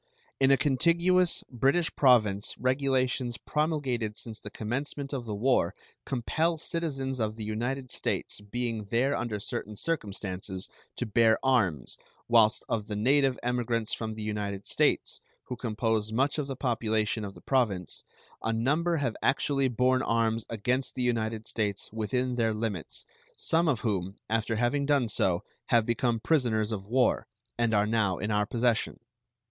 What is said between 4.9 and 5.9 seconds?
of the war